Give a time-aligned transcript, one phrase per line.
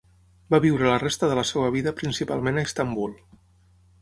[0.53, 3.15] Va viure la resta de la seva vida principalment a Istanbul.